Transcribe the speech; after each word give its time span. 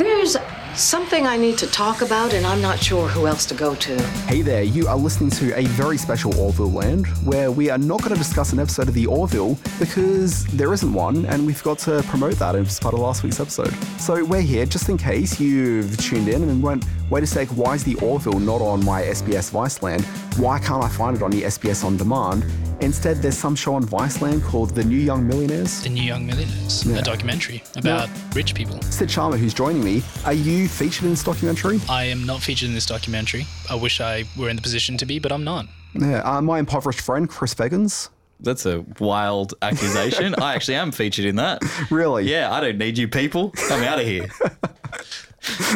There's 0.00 0.34
something 0.74 1.26
I 1.26 1.36
need 1.36 1.58
to 1.58 1.66
talk 1.66 2.00
about, 2.00 2.32
and 2.32 2.46
I'm 2.46 2.62
not 2.62 2.78
sure 2.78 3.06
who 3.06 3.26
else 3.26 3.44
to 3.44 3.54
go 3.54 3.74
to. 3.74 4.02
Hey 4.28 4.40
there, 4.40 4.62
you 4.62 4.88
are 4.88 4.96
listening 4.96 5.28
to 5.32 5.54
a 5.58 5.66
very 5.66 5.98
special 5.98 6.34
Orville 6.40 6.72
Land 6.72 7.06
where 7.26 7.52
we 7.52 7.68
are 7.68 7.76
not 7.76 7.98
going 8.00 8.14
to 8.14 8.18
discuss 8.18 8.54
an 8.54 8.60
episode 8.60 8.88
of 8.88 8.94
the 8.94 9.04
Orville 9.04 9.58
because 9.78 10.46
there 10.46 10.72
isn't 10.72 10.90
one 10.90 11.26
and 11.26 11.46
we 11.46 11.52
forgot 11.52 11.80
to 11.80 12.02
promote 12.04 12.36
that 12.36 12.54
as 12.56 12.80
part 12.80 12.94
of 12.94 13.00
last 13.00 13.22
week's 13.22 13.40
episode. 13.40 13.74
So 14.00 14.24
we're 14.24 14.40
here 14.40 14.64
just 14.64 14.88
in 14.88 14.96
case 14.96 15.38
you've 15.38 15.98
tuned 15.98 16.28
in 16.28 16.44
and 16.44 16.62
went, 16.62 16.86
wait 17.10 17.22
a 17.22 17.26
sec, 17.26 17.48
why 17.48 17.74
is 17.74 17.84
the 17.84 17.94
Orville 17.96 18.38
not 18.38 18.60
on 18.60 18.84
my 18.84 19.02
SBS 19.02 19.50
Viceland? 19.50 20.02
Why 20.38 20.58
can't 20.58 20.82
I 20.82 20.88
find 20.88 21.16
it 21.16 21.22
on 21.22 21.30
the 21.30 21.42
SBS 21.42 21.84
On 21.84 21.96
Demand? 21.96 22.44
Instead, 22.80 23.18
there's 23.18 23.36
some 23.36 23.54
show 23.54 23.74
on 23.74 23.84
Viceland 23.84 24.42
called 24.42 24.70
The 24.74 24.84
New 24.84 24.96
Young 24.98 25.26
Millionaires. 25.26 25.82
The 25.82 25.90
New 25.90 26.02
Young 26.02 26.26
Millionaires, 26.26 26.84
Yeah. 26.86 26.98
a 26.98 27.02
documentary 27.02 27.62
about 27.76 28.08
rich 28.34 28.54
people. 28.54 28.80
Sid 28.82 29.08
Sharma, 29.08 29.36
who's 29.38 29.52
joining 29.52 29.84
me, 29.84 30.02
are 30.24 30.32
you 30.32 30.66
featured 30.68 31.04
in 31.04 31.10
this 31.10 31.22
documentary? 31.24 31.80
I 31.88 32.04
am 32.04 32.24
not 32.24 32.40
featured 32.40 32.68
in 32.68 32.74
this 32.74 32.86
documentary. 32.86 33.46
I 33.68 33.74
wish 33.74 34.00
I 34.00 34.24
were 34.38 34.48
in 34.48 34.56
the 34.56 34.62
position 34.62 34.96
to 34.98 35.04
be, 35.06 35.18
but 35.18 35.30
I'm 35.32 35.44
not. 35.44 35.66
Yeah, 35.94 36.20
uh, 36.24 36.40
my 36.40 36.58
impoverished 36.58 37.00
friend, 37.00 37.28
Chris 37.28 37.54
Vegans. 37.54 38.08
That's 38.42 38.64
a 38.64 38.82
wild 38.98 39.52
accusation. 39.60 40.34
I 40.40 40.54
actually 40.54 40.76
am 40.76 40.92
featured 40.92 41.26
in 41.26 41.36
that. 41.36 41.62
Really? 41.90 42.24
Yeah, 42.30 42.50
I 42.50 42.60
don't 42.60 42.78
need 42.78 42.96
you 42.96 43.08
people. 43.08 43.52
I'm 43.70 43.82
out 43.82 43.98
of 44.00 44.06
here. 44.06 44.28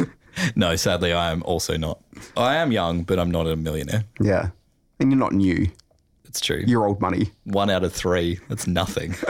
no, 0.57 0.77
sadly, 0.77 1.13
I 1.13 1.33
am 1.33 1.43
also 1.45 1.77
not. 1.77 2.01
I 2.37 2.57
am 2.57 2.73
young, 2.73 3.03
but 3.03 3.19
I'm 3.19 3.31
not 3.31 3.47
a 3.47 3.57
millionaire. 3.57 4.05
Yeah. 4.21 4.51
And 5.01 5.11
you're 5.11 5.19
not 5.19 5.33
new. 5.33 5.69
It's 6.25 6.41
true. 6.41 6.65
You're 6.67 6.87
old 6.87 7.01
money. 7.01 7.31
One 7.45 7.71
out 7.71 7.85
of 7.85 7.93
three. 7.93 8.41
That's 8.49 8.67
nothing. 8.67 9.15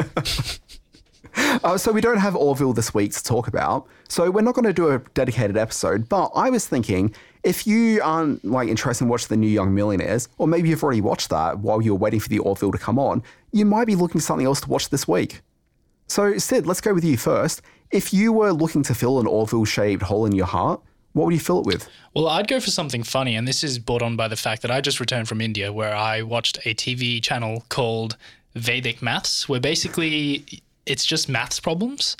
Uh, 1.36 1.76
so 1.76 1.90
we 1.90 2.00
don't 2.00 2.18
have 2.18 2.36
Orville 2.36 2.72
this 2.72 2.94
week 2.94 3.12
to 3.12 3.22
talk 3.22 3.48
about. 3.48 3.86
So 4.08 4.30
we're 4.30 4.42
not 4.42 4.54
going 4.54 4.66
to 4.66 4.72
do 4.72 4.90
a 4.90 4.98
dedicated 5.14 5.56
episode. 5.56 6.08
But 6.08 6.30
I 6.34 6.50
was 6.50 6.66
thinking, 6.66 7.14
if 7.42 7.66
you 7.66 8.00
aren't 8.02 8.44
like 8.44 8.68
interested 8.68 9.04
in 9.04 9.08
watching 9.08 9.28
the 9.28 9.36
New 9.36 9.48
Young 9.48 9.74
Millionaires, 9.74 10.28
or 10.38 10.46
maybe 10.46 10.68
you've 10.68 10.82
already 10.82 11.00
watched 11.00 11.30
that 11.30 11.58
while 11.58 11.82
you're 11.82 11.94
waiting 11.94 12.20
for 12.20 12.28
the 12.28 12.38
Orville 12.38 12.72
to 12.72 12.78
come 12.78 12.98
on, 12.98 13.22
you 13.52 13.64
might 13.64 13.86
be 13.86 13.94
looking 13.94 14.20
for 14.20 14.24
something 14.24 14.46
else 14.46 14.60
to 14.60 14.68
watch 14.68 14.90
this 14.90 15.08
week. 15.08 15.40
So 16.06 16.38
Sid, 16.38 16.66
let's 16.66 16.80
go 16.80 16.94
with 16.94 17.04
you 17.04 17.16
first. 17.16 17.62
If 17.90 18.12
you 18.12 18.32
were 18.32 18.52
looking 18.52 18.82
to 18.84 18.94
fill 18.94 19.20
an 19.20 19.26
Orville-shaped 19.26 20.02
hole 20.02 20.26
in 20.26 20.32
your 20.32 20.46
heart, 20.46 20.80
what 21.14 21.24
would 21.24 21.34
you 21.34 21.40
fill 21.40 21.60
it 21.60 21.66
with? 21.66 21.88
Well, 22.14 22.28
I'd 22.28 22.46
go 22.48 22.60
for 22.60 22.70
something 22.70 23.02
funny, 23.02 23.34
and 23.34 23.48
this 23.48 23.64
is 23.64 23.78
brought 23.78 24.02
on 24.02 24.14
by 24.16 24.28
the 24.28 24.36
fact 24.36 24.62
that 24.62 24.70
I 24.70 24.80
just 24.80 25.00
returned 25.00 25.26
from 25.28 25.40
India 25.40 25.72
where 25.72 25.94
I 25.94 26.22
watched 26.22 26.58
a 26.66 26.74
TV 26.74 27.22
channel 27.22 27.64
called 27.70 28.16
Vedic 28.54 29.00
Maths, 29.00 29.48
where 29.48 29.60
basically 29.60 30.44
it's 30.86 31.04
just 31.06 31.28
maths 31.28 31.58
problems. 31.60 32.16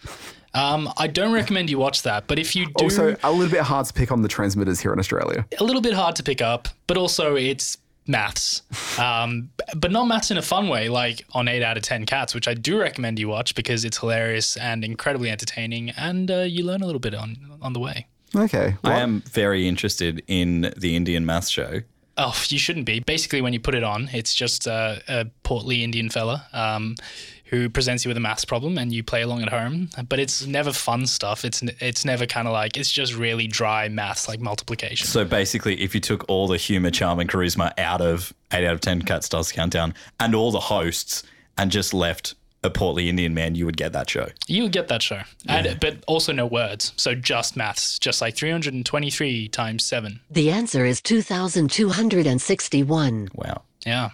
Um, 0.55 0.89
I 0.97 1.09
don't 1.09 1.33
recommend 1.33 1.69
you 1.69 1.78
watch 1.78 2.03
that, 2.03 2.28
but 2.28 2.39
if 2.39 2.55
you 2.55 2.67
do, 2.67 2.84
Also, 2.84 3.17
a 3.25 3.33
little 3.33 3.50
bit 3.50 3.62
hard 3.62 3.87
to 3.87 3.92
pick 3.92 4.12
on 4.12 4.22
the 4.22 4.28
transmitters 4.28 4.78
here 4.78 4.92
in 4.92 4.98
Australia. 5.00 5.45
a 5.59 5.65
little 5.65 5.83
bit 5.83 5.95
hard 5.95 6.15
to 6.17 6.22
pick 6.22 6.41
up, 6.41 6.69
but 6.87 6.97
also 6.97 7.34
it's 7.34 7.77
maths, 8.06 8.62
um, 8.98 9.50
but 9.77 9.91
not 9.91 10.05
maths 10.05 10.31
in 10.31 10.39
a 10.39 10.42
fun 10.42 10.69
way, 10.69 10.89
like 10.89 11.25
on 11.33 11.48
8 11.48 11.62
out 11.62 11.77
of 11.77 11.83
10 11.83 12.06
Cats, 12.06 12.34
which 12.34 12.47
I 12.47 12.55
do 12.55 12.78
recommend 12.78 13.19
you 13.19 13.28
watch 13.28 13.56
because 13.56 13.84
it's 13.84 13.98
hilarious 13.98 14.56
and 14.56 14.84
incredibly 14.84 15.31
entertaining, 15.31 15.91
and 15.91 16.31
uh, 16.31 16.41
you 16.42 16.62
learn 16.65 16.83
a 16.83 16.87
little 16.87 17.00
bit 17.00 17.15
on, 17.15 17.37
on 17.61 17.72
the 17.72 17.81
way. 17.81 18.06
Okay. 18.34 18.77
I 18.82 19.00
am 19.00 19.20
very 19.22 19.68
interested 19.68 20.22
in 20.27 20.72
the 20.77 20.96
Indian 20.96 21.24
math 21.24 21.48
show. 21.48 21.80
Oh, 22.16 22.41
you 22.48 22.58
shouldn't 22.58 22.86
be. 22.86 23.00
Basically, 23.00 23.41
when 23.41 23.52
you 23.52 23.60
put 23.60 23.74
it 23.74 23.82
on, 23.82 24.08
it's 24.12 24.34
just 24.34 24.68
uh, 24.68 24.96
a 25.08 25.26
portly 25.42 25.82
Indian 25.82 26.08
fella 26.08 26.46
um, 26.52 26.94
who 27.46 27.68
presents 27.68 28.04
you 28.04 28.08
with 28.08 28.16
a 28.16 28.20
maths 28.20 28.44
problem, 28.44 28.78
and 28.78 28.92
you 28.92 29.02
play 29.02 29.22
along 29.22 29.42
at 29.42 29.48
home. 29.48 29.91
But 30.08 30.20
it's 30.20 30.46
never 30.46 30.72
fun 30.72 31.06
stuff. 31.06 31.44
It's 31.44 31.62
it's 31.80 32.04
never 32.04 32.24
kind 32.26 32.46
of 32.46 32.52
like 32.52 32.76
it's 32.76 32.91
just 32.91 33.16
really 33.16 33.48
dry 33.48 33.88
maths 33.88 34.28
like 34.28 34.41
multiplication. 34.41 35.08
So 35.08 35.24
basically, 35.24 35.80
if 35.80 35.92
you 35.92 36.00
took 36.00 36.24
all 36.28 36.46
the 36.46 36.56
humor, 36.56 36.92
charm, 36.92 37.19
and 37.19 37.28
charisma 37.28 37.72
out 37.78 38.00
of 38.00 38.32
8 38.52 38.64
out 38.64 38.74
of 38.74 38.80
10 38.80 39.02
Cats 39.02 39.28
Does 39.28 39.50
Countdown 39.50 39.92
and 40.20 40.36
all 40.36 40.53
the 40.53 40.60
hosts 40.60 41.25
and 41.59 41.70
just 41.70 41.92
left 41.92 42.34
a 42.64 42.70
portly 42.70 43.08
Indian 43.08 43.34
man, 43.34 43.54
you 43.54 43.64
would 43.66 43.76
get 43.76 43.92
that 43.92 44.10
show. 44.10 44.28
You 44.47 44.62
would 44.64 44.72
get 44.72 44.88
that 44.88 45.02
show, 45.02 45.20
and 45.47 45.78
but 45.80 46.02
also 46.06 46.32
no 46.32 46.47
words. 46.47 46.92
So 46.97 47.14
just 47.14 47.56
maths, 47.56 47.98
just 47.98 48.20
like 48.20 48.36
323 48.36 49.48
times 49.48 49.84
seven. 49.84 50.20
The 50.30 50.50
answer 50.50 50.84
is 50.84 51.00
2,261. 51.03 53.28
Wow. 53.34 53.62
Yeah. 53.86 54.10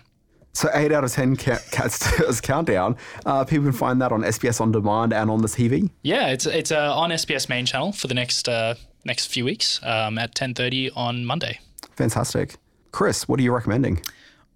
So 0.53 0.69
eight 0.75 0.91
out 0.91 1.05
of 1.05 1.12
ten 1.12 1.37
cat, 1.37 1.62
cats 1.71 2.19
does 2.19 2.41
countdown. 2.41 2.97
Uh, 3.25 3.44
people 3.44 3.66
can 3.66 3.72
find 3.72 4.03
that 4.03 4.10
on 4.10 4.22
SBS 4.22 4.60
on 4.60 4.72
demand 4.72 5.12
and 5.12 5.31
on 5.31 5.43
the 5.43 5.49
TV. 5.49 5.89
Yeah, 6.03 6.27
it's 6.28 6.44
it's 6.44 6.72
uh, 6.72 6.93
on 6.94 7.10
SBS 7.10 7.49
main 7.49 7.66
channel 7.66 7.93
for 7.93 8.09
the 8.09 8.15
next 8.15 8.49
uh, 8.49 8.75
next 9.05 9.27
few 9.27 9.44
weeks 9.44 9.78
um, 9.84 10.19
at 10.19 10.34
10:30 10.34 10.91
on 10.97 11.25
Monday. 11.25 11.60
Fantastic. 11.94 12.56
Chris, 12.91 13.28
what 13.28 13.39
are 13.39 13.43
you 13.43 13.55
recommending? 13.55 14.03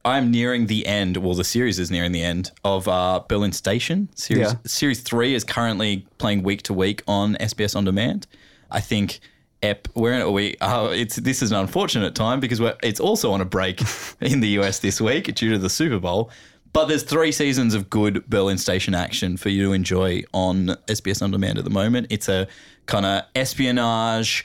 I'm 0.05 0.31
nearing 0.31 0.67
the 0.67 0.87
end. 0.87 1.17
Well, 1.17 1.35
the 1.35 1.45
series 1.45 1.79
is 1.79 1.91
nearing 1.91 2.13
the 2.13 2.23
end 2.23 2.51
of 2.63 2.87
uh, 2.89 3.23
Berlin 3.29 3.53
Station. 3.53 4.09
Series 4.15 4.49
Yeah. 4.49 4.55
Series 4.67 5.01
three 5.01 5.35
is 5.35 5.45
currently 5.45 6.07
playing 6.19 6.43
week 6.43 6.63
to 6.65 6.75
week 6.75 7.03
on 7.09 7.37
SBS 7.37 7.75
on 7.75 7.85
demand. 7.85 8.27
I 8.71 8.81
think 8.81 9.21
Ep. 9.63 9.89
We're 9.95 10.13
in 10.13 10.21
a. 10.21 10.57
Uh, 10.61 10.89
it's 10.91 11.17
this 11.17 11.43
is 11.43 11.53
an 11.53 11.59
unfortunate 11.59 12.15
time 12.15 12.39
because 12.39 12.61
we're, 12.61 12.77
it's 12.83 13.01
also 13.01 13.33
on 13.33 13.41
a 13.41 13.47
break 13.47 13.81
in 14.21 14.41
the 14.41 14.49
US 14.61 14.81
this 14.81 15.01
week 15.01 15.35
due 15.35 15.53
to 15.53 15.59
the 15.59 15.71
Super 15.71 15.99
Bowl. 15.99 16.31
But 16.75 16.87
there's 16.87 17.05
three 17.05 17.31
seasons 17.33 17.73
of 17.75 17.89
good 17.89 18.29
Berlin 18.29 18.59
Station 18.59 18.95
action 18.95 19.37
for 19.37 19.49
you 19.49 19.69
to 19.69 19.73
enjoy 19.73 20.25
on 20.35 20.77
SBS 20.89 21.23
on 21.23 21.31
demand 21.31 21.57
at 21.57 21.65
the 21.65 21.71
moment. 21.71 22.09
It's 22.11 22.29
a 22.29 22.49
kind 22.87 23.07
of 23.07 23.23
espionage 23.37 24.45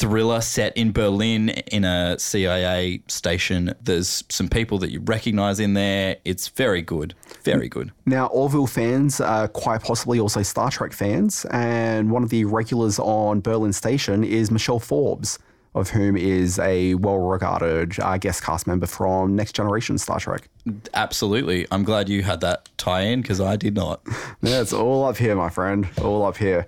thriller 0.00 0.40
set 0.40 0.74
in 0.78 0.92
Berlin 0.92 1.50
in 1.50 1.84
a 1.84 2.18
CIA 2.18 3.02
station. 3.06 3.74
There's 3.82 4.24
some 4.30 4.48
people 4.48 4.78
that 4.78 4.90
you 4.90 5.00
recognize 5.00 5.60
in 5.60 5.74
there. 5.74 6.16
It's 6.24 6.48
very 6.48 6.80
good. 6.80 7.14
Very 7.44 7.68
good. 7.68 7.92
Now, 8.06 8.26
Orville 8.28 8.66
fans 8.66 9.20
are 9.20 9.46
quite 9.46 9.82
possibly 9.82 10.18
also 10.18 10.42
Star 10.42 10.70
Trek 10.70 10.94
fans, 10.94 11.44
and 11.50 12.10
one 12.10 12.22
of 12.22 12.30
the 12.30 12.46
regulars 12.46 12.98
on 12.98 13.40
Berlin 13.40 13.74
Station 13.74 14.24
is 14.24 14.50
Michelle 14.50 14.78
Forbes, 14.80 15.38
of 15.74 15.90
whom 15.90 16.16
is 16.16 16.58
a 16.58 16.94
well-regarded 16.94 18.00
uh, 18.00 18.16
guest 18.16 18.42
cast 18.42 18.66
member 18.66 18.86
from 18.86 19.36
Next 19.36 19.52
Generation 19.52 19.98
Star 19.98 20.18
Trek. 20.18 20.48
Absolutely. 20.94 21.66
I'm 21.70 21.84
glad 21.84 22.08
you 22.08 22.22
had 22.22 22.40
that 22.40 22.70
tie 22.78 23.02
in 23.02 23.20
because 23.20 23.40
I 23.40 23.56
did 23.56 23.74
not. 23.74 24.00
Yeah, 24.42 24.62
it's 24.62 24.72
all 24.72 25.04
up 25.04 25.18
here, 25.18 25.36
my 25.36 25.50
friend. 25.50 25.86
All 26.02 26.24
up 26.24 26.38
here. 26.38 26.66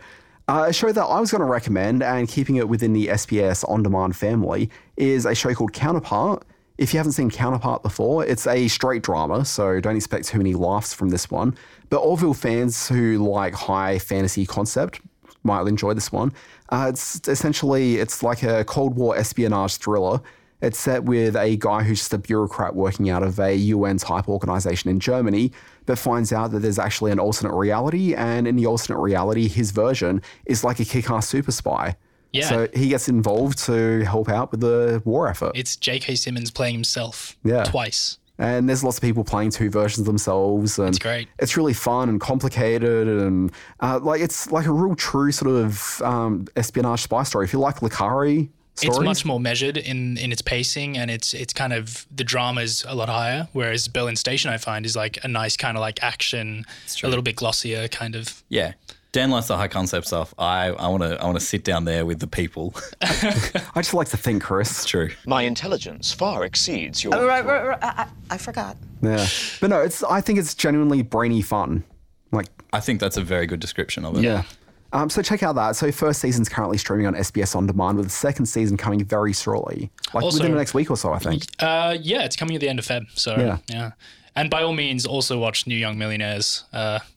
Uh, 0.48 0.66
a 0.68 0.72
show 0.72 0.90
that 0.90 1.04
I 1.04 1.20
was 1.20 1.30
going 1.30 1.40
to 1.40 1.46
recommend, 1.46 2.02
and 2.02 2.28
keeping 2.28 2.56
it 2.56 2.68
within 2.68 2.92
the 2.92 3.08
SBS 3.08 3.68
on 3.68 3.82
demand 3.82 4.16
family, 4.16 4.70
is 4.96 5.24
a 5.24 5.34
show 5.34 5.54
called 5.54 5.72
Counterpart. 5.72 6.44
If 6.78 6.92
you 6.92 6.98
haven't 6.98 7.12
seen 7.12 7.30
Counterpart 7.30 7.82
before, 7.82 8.24
it's 8.24 8.46
a 8.46 8.66
straight 8.66 9.02
drama, 9.02 9.44
so 9.44 9.80
don't 9.80 9.94
expect 9.94 10.26
too 10.26 10.38
many 10.38 10.54
laughs 10.54 10.92
from 10.92 11.10
this 11.10 11.30
one. 11.30 11.56
But 11.90 11.98
Orville 11.98 12.34
fans 12.34 12.88
who 12.88 13.18
like 13.18 13.54
high 13.54 13.98
fantasy 14.00 14.44
concept 14.44 15.00
might 15.44 15.66
enjoy 15.68 15.94
this 15.94 16.10
one. 16.10 16.32
Uh, 16.70 16.86
it's 16.88 17.20
essentially 17.28 17.96
it's 17.96 18.22
like 18.22 18.42
a 18.42 18.64
Cold 18.64 18.96
War 18.96 19.16
espionage 19.16 19.76
thriller. 19.76 20.20
It's 20.62 20.78
set 20.78 21.04
with 21.04 21.36
a 21.36 21.56
guy 21.56 21.82
who's 21.82 21.98
just 21.98 22.14
a 22.14 22.18
bureaucrat 22.18 22.74
working 22.74 23.10
out 23.10 23.22
of 23.22 23.38
a 23.40 23.54
UN 23.54 23.98
type 23.98 24.28
organization 24.28 24.88
in 24.90 25.00
Germany, 25.00 25.52
but 25.86 25.98
finds 25.98 26.32
out 26.32 26.52
that 26.52 26.60
there's 26.60 26.78
actually 26.78 27.10
an 27.10 27.18
alternate 27.18 27.54
reality, 27.54 28.14
and 28.14 28.46
in 28.48 28.56
the 28.56 28.66
alternate 28.66 29.00
reality, 29.00 29.48
his 29.48 29.72
version 29.72 30.22
is 30.46 30.62
like 30.64 30.78
a 30.80 30.84
kick-ass 30.84 31.28
super 31.28 31.52
spy. 31.52 31.96
Yeah. 32.32 32.48
So 32.48 32.68
he 32.74 32.88
gets 32.88 33.08
involved 33.08 33.58
to 33.66 34.00
help 34.04 34.28
out 34.30 34.52
with 34.52 34.60
the 34.60 35.02
war 35.04 35.28
effort. 35.28 35.52
It's 35.54 35.76
J.K. 35.76 36.14
Simmons 36.14 36.50
playing 36.50 36.74
himself 36.74 37.36
Yeah. 37.44 37.64
twice. 37.64 38.18
And 38.38 38.68
there's 38.68 38.82
lots 38.82 38.96
of 38.96 39.02
people 39.02 39.22
playing 39.24 39.50
two 39.50 39.68
versions 39.68 40.00
of 40.00 40.06
themselves. 40.06 40.78
And 40.78 40.88
It's 40.88 40.98
great. 40.98 41.28
It's 41.38 41.56
really 41.56 41.74
fun 41.74 42.08
and 42.08 42.20
complicated, 42.20 43.06
and 43.08 43.52
uh, 43.80 43.98
like 44.02 44.20
it's 44.20 44.50
like 44.50 44.66
a 44.66 44.72
real 44.72 44.94
true 44.94 45.30
sort 45.32 45.50
of 45.50 46.00
um, 46.02 46.46
espionage 46.56 47.02
spy 47.02 47.24
story. 47.24 47.44
If 47.44 47.52
you 47.52 47.58
like 47.58 47.82
le 47.82 47.90
Carré 47.90 48.48
stories, 48.74 48.98
It's 48.98 49.04
much 49.04 49.24
more 49.24 49.38
measured 49.40 49.76
in, 49.76 50.16
in 50.18 50.32
its 50.32 50.42
pacing, 50.42 50.96
and 50.96 51.10
it's 51.10 51.34
it's 51.34 51.52
kind 51.52 51.72
of 51.72 52.06
the 52.14 52.24
drama 52.24 52.62
is 52.62 52.84
a 52.88 52.94
lot 52.94 53.08
higher. 53.08 53.48
Whereas 53.52 53.88
Berlin 53.88 54.16
Station, 54.16 54.50
I 54.50 54.58
find, 54.58 54.86
is 54.86 54.96
like 54.96 55.22
a 55.24 55.28
nice 55.28 55.56
kind 55.56 55.76
of 55.76 55.80
like 55.80 56.02
action, 56.02 56.64
a 57.02 57.08
little 57.08 57.22
bit 57.22 57.36
glossier, 57.36 57.88
kind 57.88 58.14
of. 58.16 58.42
Yeah. 58.48 58.72
Dan 59.12 59.30
likes 59.30 59.48
the 59.48 59.58
high 59.58 59.68
concept 59.68 60.06
stuff. 60.06 60.32
I, 60.38 60.68
I 60.68 60.88
want 60.88 61.02
to 61.02 61.20
I 61.20 61.26
want 61.26 61.38
to 61.38 61.44
sit 61.44 61.64
down 61.64 61.84
there 61.84 62.06
with 62.06 62.18
the 62.20 62.26
people. 62.26 62.74
I 63.02 63.50
just 63.76 63.92
like 63.92 64.08
to 64.08 64.16
think, 64.16 64.42
Chris. 64.42 64.70
it's 64.70 64.84
true. 64.86 65.10
My 65.26 65.42
intelligence 65.42 66.12
far 66.12 66.44
exceeds 66.46 67.04
your. 67.04 67.14
Oh, 67.14 67.26
right, 67.26 67.44
right, 67.44 67.66
right. 67.66 67.78
I, 67.82 67.88
I 68.30 68.34
I 68.34 68.38
forgot. 68.38 68.78
Yeah, 69.02 69.26
but 69.60 69.68
no, 69.68 69.82
it's. 69.82 70.02
I 70.02 70.22
think 70.22 70.38
it's 70.38 70.54
genuinely 70.54 71.02
brainy 71.02 71.42
fun. 71.42 71.84
Like, 72.30 72.46
I 72.72 72.80
think 72.80 73.00
that's 73.00 73.18
a 73.18 73.22
very 73.22 73.44
good 73.46 73.60
description 73.60 74.06
of 74.06 74.16
it. 74.16 74.22
yeah. 74.22 74.44
Um, 74.92 75.08
so 75.10 75.22
check 75.22 75.42
out 75.42 75.54
that. 75.54 75.74
So 75.76 75.90
first 75.90 76.20
season's 76.20 76.48
currently 76.48 76.76
streaming 76.78 77.06
on 77.06 77.14
SBS 77.14 77.56
on 77.56 77.66
demand, 77.66 77.96
with 77.98 78.06
the 78.06 78.12
second 78.12 78.46
season 78.46 78.76
coming 78.76 79.02
very 79.04 79.32
shortly, 79.32 79.90
like 80.12 80.24
Also- 80.24 80.38
within 80.38 80.52
the 80.52 80.58
next 80.58 80.74
week 80.74 80.90
or 80.90 80.96
so, 80.96 81.12
I 81.12 81.18
think. 81.18 81.44
Uh, 81.60 81.96
yeah, 82.00 82.24
it's 82.24 82.36
coming 82.36 82.54
at 82.54 82.60
the 82.60 82.68
end 82.68 82.78
of 82.78 82.86
Feb. 82.86 83.06
So 83.14 83.36
Yeah. 83.36 83.58
yeah, 83.68 83.92
and 84.36 84.50
by 84.50 84.62
all 84.62 84.74
means, 84.74 85.06
also 85.06 85.38
watch 85.38 85.66
New 85.66 85.76
Young 85.76 85.96
Millionaires 85.98 86.64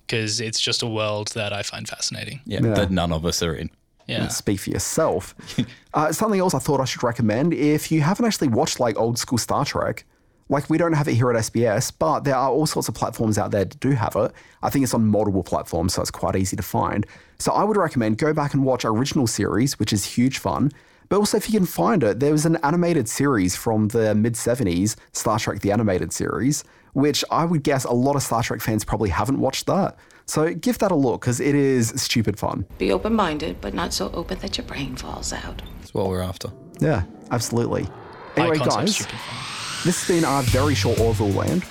because 0.07 0.39
it's 0.39 0.59
just 0.59 0.83
a 0.83 0.87
world 0.87 1.29
that 1.35 1.51
I 1.51 1.63
find 1.63 1.87
fascinating. 1.87 2.39
Yeah, 2.45 2.59
Yeah. 2.63 2.73
that 2.75 2.91
none 2.91 3.11
of 3.11 3.25
us 3.25 3.41
are 3.43 3.53
in. 3.53 3.69
Yeah. 4.07 4.27
Speak 4.27 4.59
for 4.59 4.69
yourself. 4.69 5.33
uh, 5.93 6.11
something 6.11 6.39
else 6.39 6.53
I 6.53 6.59
thought 6.59 6.79
I 6.79 6.85
should 6.85 7.01
recommend 7.03 7.53
if 7.53 7.91
you 7.91 8.01
haven't 8.01 8.25
actually 8.25 8.49
watched 8.49 8.79
like 8.79 8.95
old 8.97 9.17
school 9.17 9.37
Star 9.39 9.65
Trek, 9.65 10.05
like 10.49 10.69
we 10.69 10.77
don't 10.77 10.93
have 10.93 11.07
it 11.07 11.15
here 11.15 11.31
at 11.31 11.37
SBS, 11.37 11.91
but 11.97 12.21
there 12.23 12.35
are 12.35 12.49
all 12.49 12.65
sorts 12.65 12.87
of 12.87 12.93
platforms 12.93 13.37
out 13.37 13.51
there 13.51 13.65
that 13.65 13.79
do 13.79 13.91
have 13.91 14.15
it. 14.15 14.31
I 14.61 14.69
think 14.69 14.83
it's 14.83 14.93
on 14.93 15.05
multiple 15.07 15.43
platforms, 15.43 15.93
so 15.93 16.01
it's 16.01 16.11
quite 16.11 16.35
easy 16.35 16.55
to 16.55 16.63
find. 16.63 17.05
So 17.39 17.51
I 17.51 17.63
would 17.63 17.77
recommend 17.77 18.17
go 18.17 18.33
back 18.33 18.53
and 18.53 18.63
watch 18.63 18.85
original 18.85 19.27
series, 19.27 19.79
which 19.79 19.91
is 19.91 20.05
huge 20.05 20.37
fun. 20.37 20.71
But 21.09 21.17
also, 21.17 21.37
if 21.37 21.49
you 21.49 21.59
can 21.59 21.67
find 21.67 22.03
it, 22.03 22.19
there 22.19 22.31
was 22.31 22.45
an 22.45 22.57
animated 22.63 23.07
series 23.07 23.55
from 23.55 23.89
the 23.89 24.15
mid 24.15 24.33
70s, 24.33 24.95
Star 25.11 25.39
Trek 25.39 25.61
the 25.61 25.71
Animated 25.71 26.11
Series, 26.11 26.63
which 26.93 27.23
I 27.29 27.45
would 27.45 27.63
guess 27.63 27.85
a 27.85 27.93
lot 27.93 28.15
of 28.15 28.23
Star 28.23 28.41
Trek 28.41 28.61
fans 28.61 28.83
probably 28.83 29.09
haven't 29.09 29.39
watched 29.39 29.67
that. 29.67 29.97
So 30.27 30.53
give 30.53 30.79
that 30.79 30.91
a 30.91 30.95
look 30.95 31.21
because 31.21 31.39
it 31.39 31.53
is 31.53 31.89
stupid 32.01 32.39
fun. 32.39 32.65
Be 32.79 32.91
open 32.91 33.13
minded, 33.13 33.61
but 33.61 33.75
not 33.75 33.93
so 33.93 34.11
open 34.13 34.39
that 34.39 34.57
your 34.57 34.65
brain 34.65 34.95
falls 34.95 35.31
out. 35.31 35.61
That's 35.79 35.93
what 35.93 36.07
we're 36.07 36.21
after. 36.21 36.49
Yeah, 36.79 37.03
absolutely. 37.29 37.87
Anyway, 38.35 38.57
guys, 38.57 38.95
stupid 38.95 39.19
fun. 39.19 39.54
This 39.85 40.03
has 40.03 40.15
been 40.15 40.25
our 40.25 40.41
very 40.43 40.73
short 40.73 40.99
Orville 40.99 41.29
Land. 41.29 41.63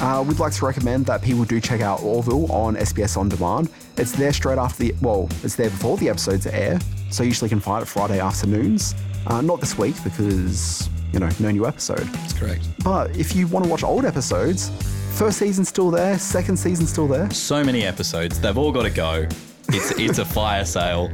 Uh, 0.00 0.24
we'd 0.26 0.38
like 0.38 0.52
to 0.54 0.64
recommend 0.64 1.04
that 1.06 1.20
people 1.20 1.44
do 1.44 1.60
check 1.60 1.82
out 1.82 2.00
Orville 2.02 2.50
on 2.50 2.76
SBS 2.76 3.16
On 3.16 3.28
Demand. 3.28 3.68
It's 3.98 4.12
there 4.12 4.32
straight 4.32 4.56
after 4.56 4.84
the, 4.84 4.94
well, 5.02 5.28
it's 5.42 5.54
there 5.54 5.68
before 5.68 5.98
the 5.98 6.08
episodes 6.08 6.46
air, 6.46 6.78
so 7.10 7.22
you 7.22 7.28
usually 7.28 7.50
can 7.50 7.60
find 7.60 7.82
it 7.82 7.86
Friday 7.86 8.20
afternoons. 8.20 8.94
Uh, 9.26 9.42
not 9.42 9.60
this 9.60 9.76
week 9.76 10.02
because, 10.04 10.88
you 11.12 11.18
know, 11.18 11.28
no 11.40 11.50
new 11.50 11.66
episode. 11.66 11.98
That's 11.98 12.32
correct. 12.32 12.66
But 12.82 13.14
if 13.16 13.36
you 13.36 13.46
want 13.48 13.64
to 13.66 13.70
watch 13.70 13.82
old 13.82 14.06
episodes, 14.06 14.70
first 15.18 15.38
season's 15.38 15.68
still 15.68 15.90
there, 15.90 16.18
second 16.18 16.56
season's 16.56 16.90
still 16.90 17.08
there. 17.08 17.30
So 17.30 17.62
many 17.62 17.84
episodes. 17.84 18.40
They've 18.40 18.56
all 18.56 18.72
got 18.72 18.84
to 18.84 18.90
go. 18.90 19.26
It's 19.70 19.90
it's 19.98 20.18
a 20.18 20.24
fire 20.24 20.64
sale. 20.64 21.10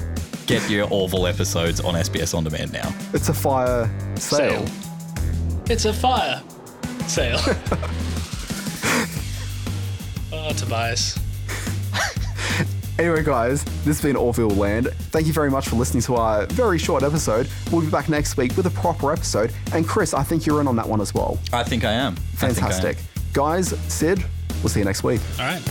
Get 0.47 0.69
your 0.71 0.87
Orville 0.91 1.27
episodes 1.27 1.81
on 1.81 1.95
SBS 1.95 2.35
On 2.37 2.45
Demand 2.45 2.73
now. 2.73 2.95
It's 3.12 3.29
a 3.31 3.35
fire 3.35 3.91
sale. 4.17 4.65
Sale. 4.67 4.94
It's 5.66 5.87
a 5.87 5.93
fire 5.93 6.43
sale. 7.06 7.38
oh, 10.32 10.52
Tobias. 10.56 11.19
Anyway, 12.96 13.25
guys, 13.25 13.64
this 13.64 13.87
has 13.87 14.02
been 14.02 14.14
Orville 14.14 14.50
Land. 14.50 14.87
Thank 15.11 15.26
you 15.26 15.32
very 15.32 15.50
much 15.50 15.69
for 15.69 15.75
listening 15.75 16.02
to 16.05 16.14
our 16.14 16.46
very 16.46 16.78
short 16.78 17.02
episode. 17.02 17.49
We'll 17.72 17.81
be 17.81 17.90
back 17.90 18.08
next 18.08 18.37
week 18.37 18.56
with 18.56 18.66
a 18.66 18.70
proper 18.70 19.11
episode. 19.11 19.52
And 19.72 19.87
Chris, 19.87 20.14
I 20.14 20.22
think 20.22 20.46
you're 20.46 20.61
in 20.61 20.69
on 20.69 20.76
that 20.76 20.88
one 20.88 21.00
as 21.00 21.12
well. 21.12 21.40
I 21.52 21.64
think 21.64 21.84
I 21.84 21.93
am. 21.93 22.12
I 22.12 22.16
think 22.16 22.43
I 22.43 22.49
am. 22.49 22.55
Fantastic. 22.55 22.99
Guys, 23.32 23.70
Sid, 23.93 24.25
we'll 24.62 24.69
see 24.69 24.78
you 24.78 24.84
next 24.84 25.02
week. 25.02 25.20
All 25.40 25.46
right. 25.46 25.62